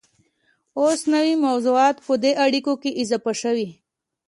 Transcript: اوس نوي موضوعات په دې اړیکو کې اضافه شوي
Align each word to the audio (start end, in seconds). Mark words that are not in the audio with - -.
اوس 0.79 0.99
نوي 1.13 1.35
موضوعات 1.47 1.97
په 2.05 2.13
دې 2.23 2.31
اړیکو 2.45 2.73
کې 2.81 2.91
اضافه 3.03 3.33
شوي 3.41 3.69